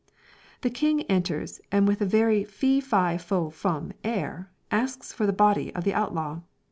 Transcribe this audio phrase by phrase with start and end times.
[0.61, 5.31] The king enters, and with a very "fee, fi, fo, fum" air, asks for the
[5.31, 6.39] body of the outlaw.